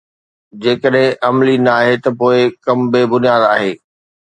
جيڪڏهن 0.63 1.17
عملي 1.29 1.55
ناهي 1.67 1.93
ته 2.03 2.09
پوءِ 2.23 2.39
ڪم 2.65 2.79
بي 2.95 3.01
بنياد 3.15 3.43
آهي 3.53 3.71